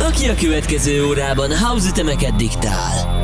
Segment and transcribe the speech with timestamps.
[0.00, 3.16] Aki a következő órában house ütemeket diktál.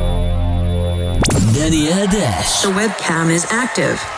[1.53, 2.61] Daniel Dash.
[2.61, 4.14] The webcam is active.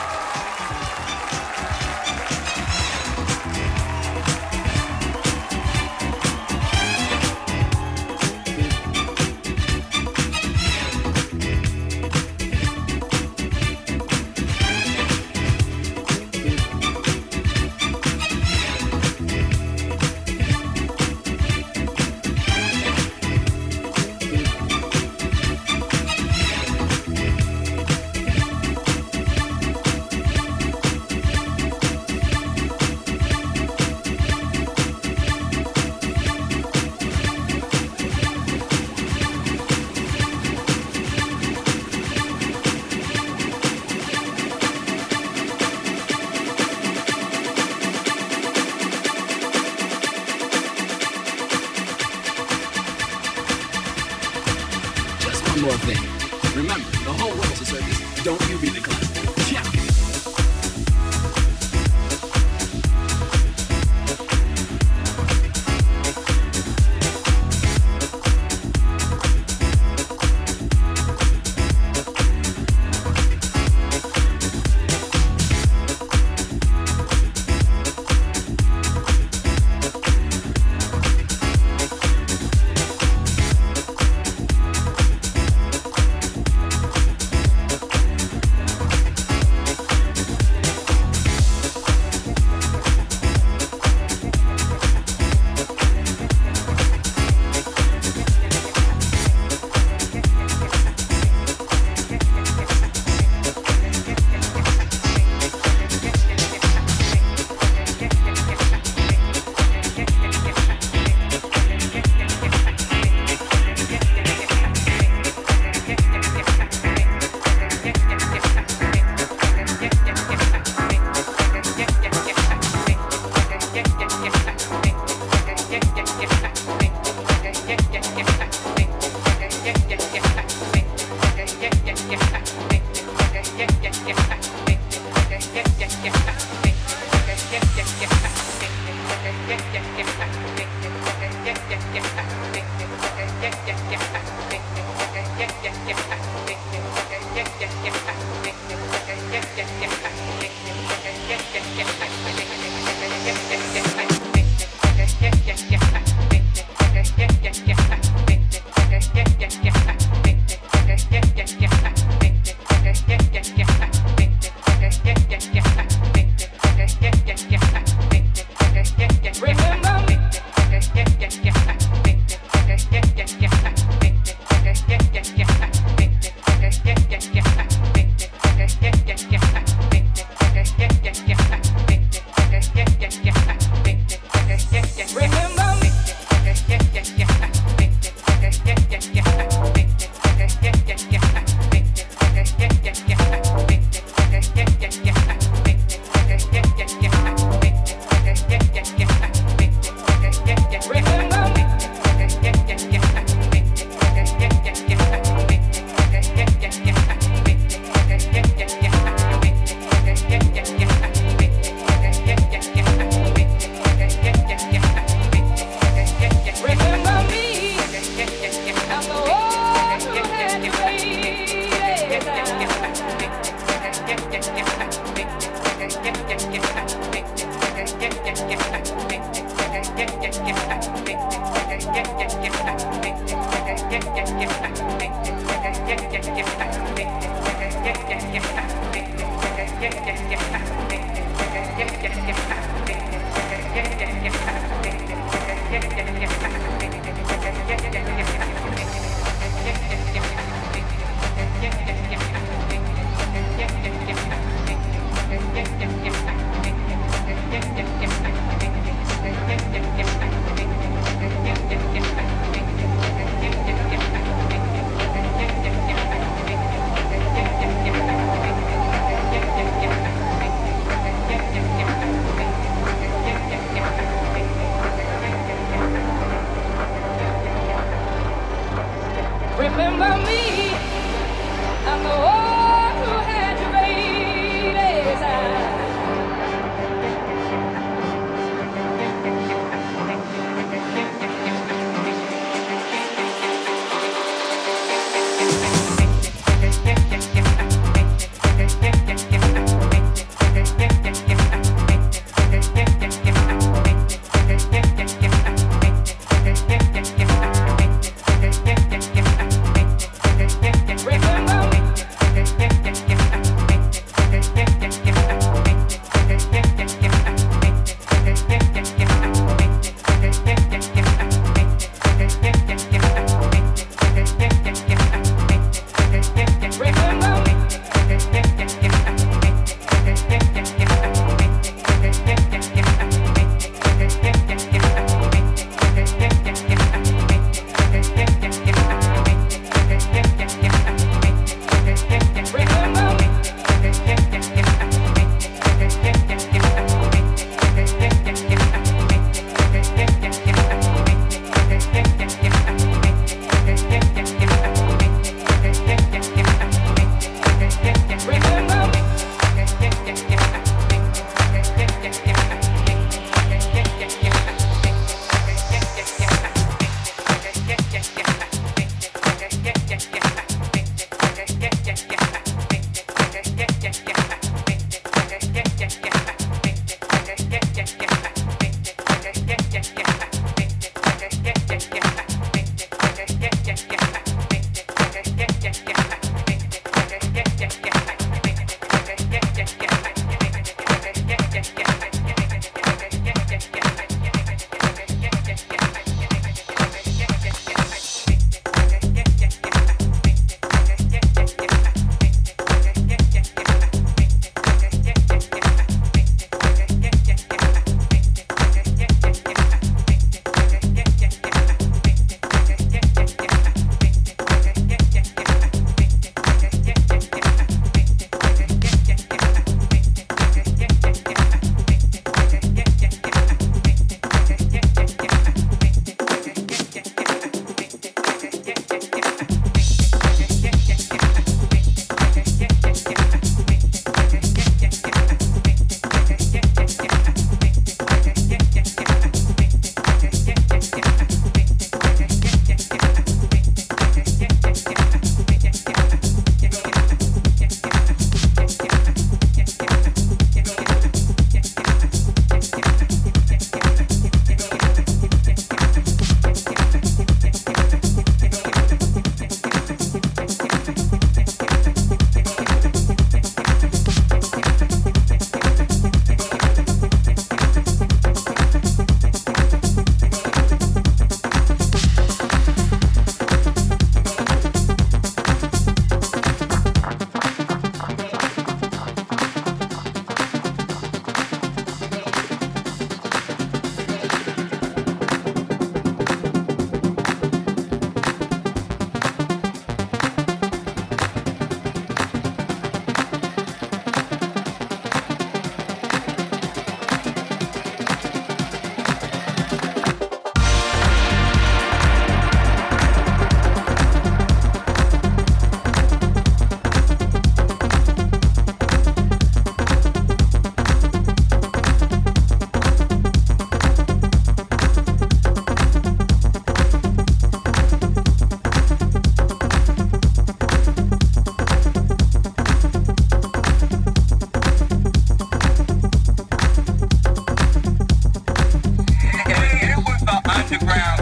[530.79, 531.16] the ground.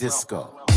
[0.00, 0.69] Disco.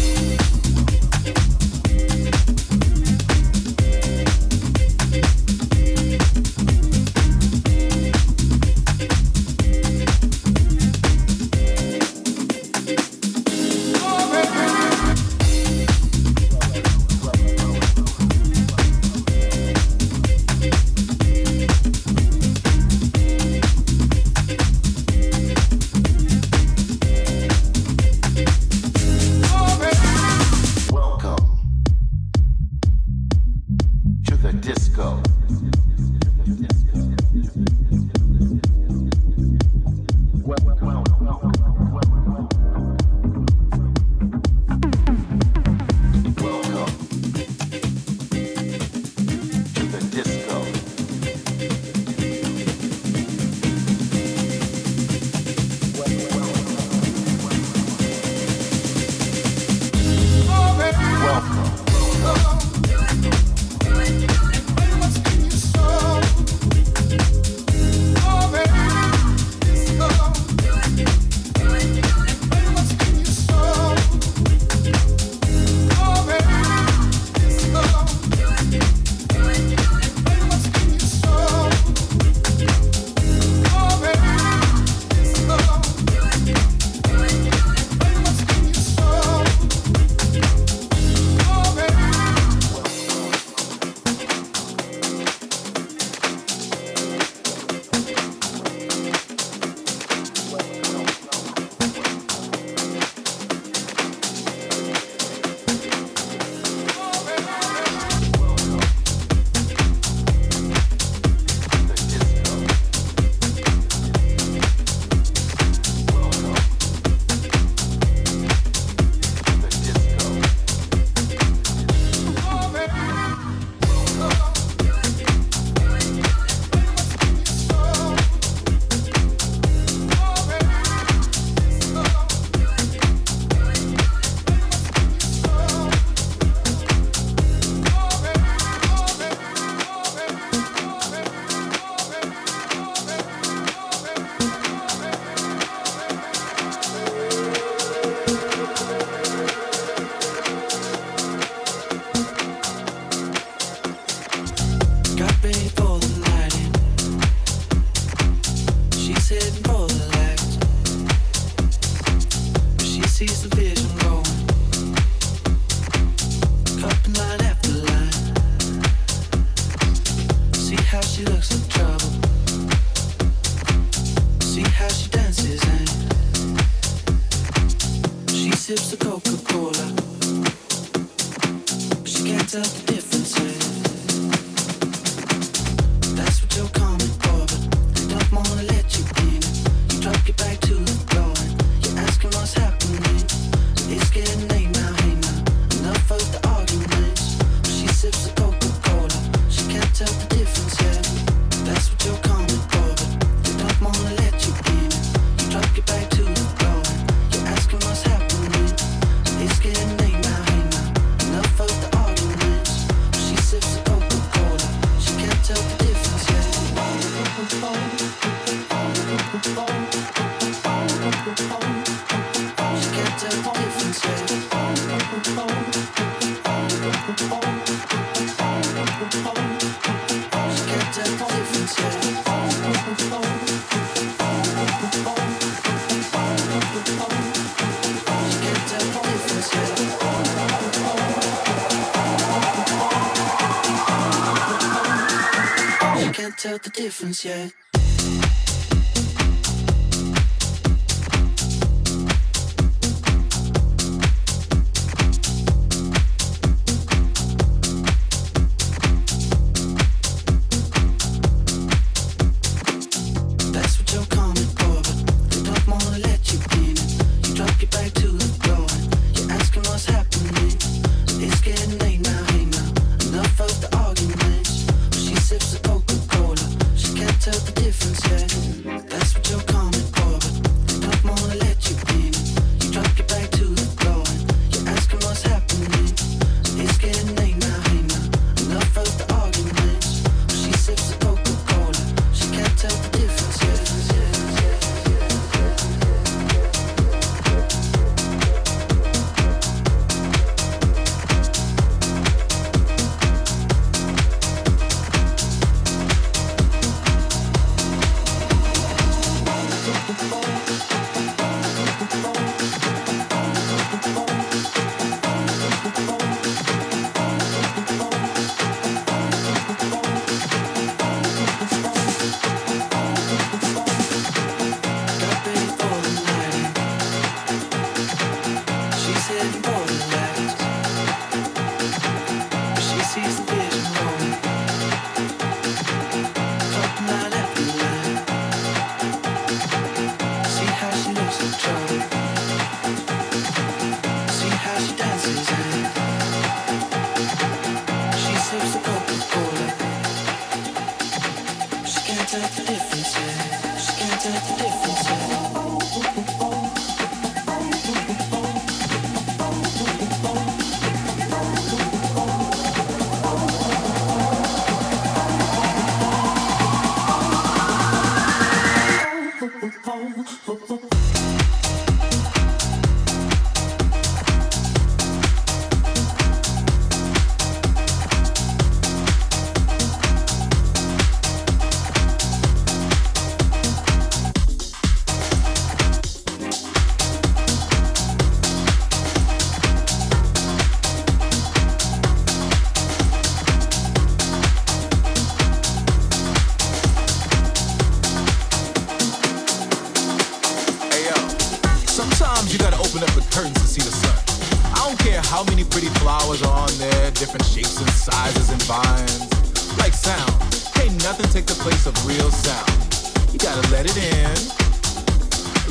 [247.23, 247.52] Difference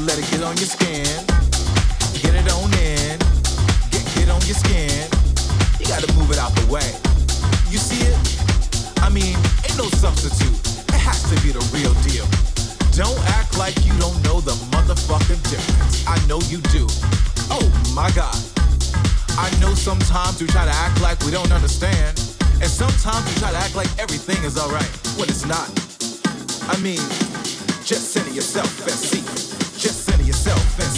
[0.07, 1.07] let it get on your skin,
[2.23, 3.19] get it on in,
[3.95, 5.07] get get on your skin.
[5.79, 6.87] You gotta move it out the way.
[7.71, 8.19] You see it?
[8.99, 10.59] I mean, ain't no substitute.
[10.91, 12.27] It has to be the real deal.
[12.99, 16.05] Don't act like you don't know the motherfucking difference.
[16.07, 16.87] I know you do.
[17.51, 17.63] Oh
[17.95, 18.35] my god.
[19.39, 22.19] I know sometimes we try to act like we don't understand.
[22.59, 25.71] And sometimes we try to act like everything is alright when it's not.
[26.67, 27.03] I mean,
[27.85, 29.52] just center yourself and see.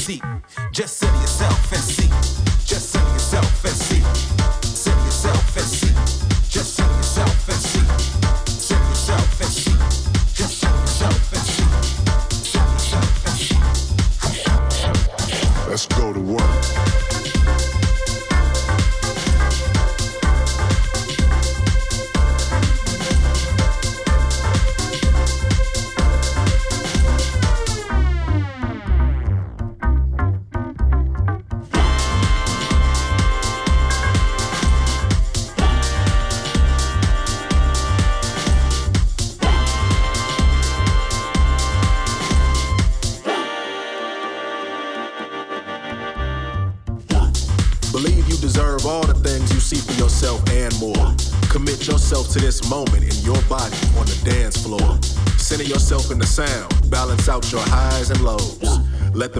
[0.05, 0.23] Just center see.
[0.71, 2.04] Just center yourself and see.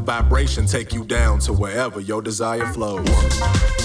[0.05, 3.84] Vibration take you down to wherever your desire flows.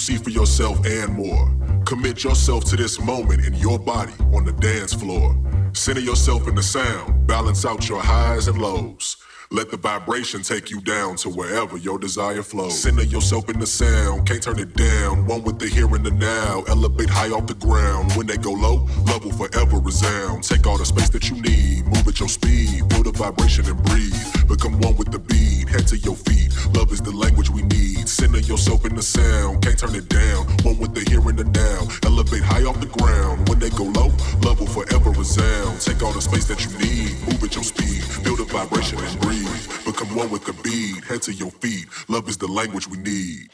[0.00, 1.52] See for yourself and more.
[1.84, 5.36] Commit yourself to this moment in your body on the dance floor.
[5.74, 9.18] Center yourself in the sound, balance out your highs and lows.
[9.52, 12.80] Let the vibration take you down to wherever your desire flows.
[12.80, 15.26] Center yourself in the sound, can't turn it down.
[15.26, 16.62] One with the here and the now.
[16.68, 18.12] Elevate high off the ground.
[18.12, 20.44] When they go low, love will forever resound.
[20.44, 22.88] Take all the space that you need, move at your speed.
[22.92, 24.14] Feel the vibration and breathe.
[24.46, 26.50] Become one with the beat, head to your feet.
[26.74, 28.08] Love is the language we need.
[28.08, 30.46] Center yourself in the sound, can't turn it down.
[30.66, 31.86] One with the here and the now.
[32.04, 33.48] Elevate high off the ground.
[33.48, 34.10] When they go low,
[34.42, 35.80] love will forever resound.
[35.80, 38.02] Take all the space that you need, move at your speed.
[38.24, 39.62] Build a vibration and breathe.
[39.86, 41.86] Become one with the beat, head to your feet.
[42.08, 43.48] Love is the language we need.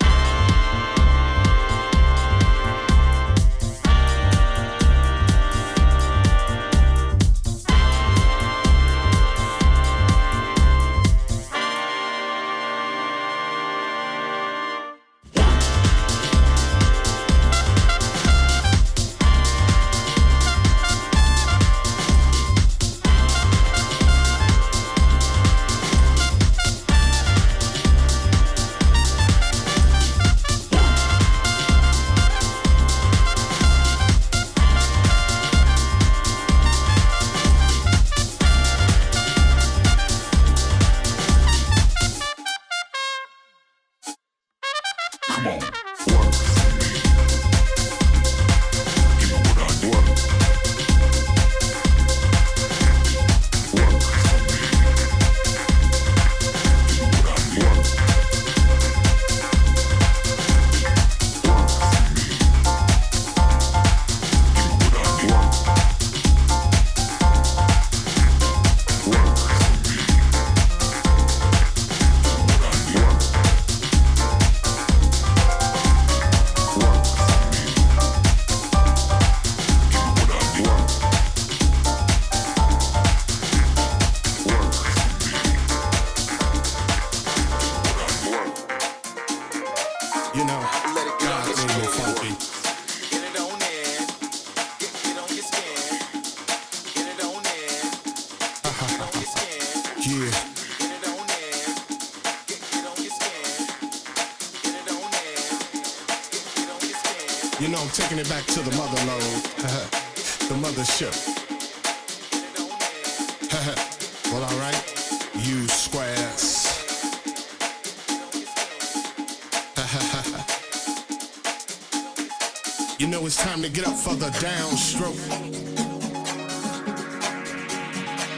[124.19, 125.21] the downstroke.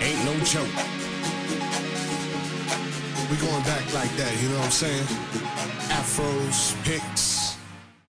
[0.03, 0.69] Ain't no joke.
[3.31, 5.18] We going back like that, you know what I'm saying?